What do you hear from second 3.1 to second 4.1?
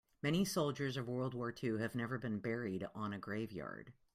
a grave yard.